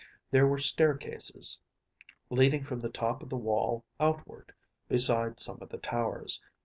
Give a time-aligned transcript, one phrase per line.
[0.31, 1.59] There were staircases,
[2.31, 4.51] leading from the top of the wall outward,
[4.89, 6.41] beside some of the towers.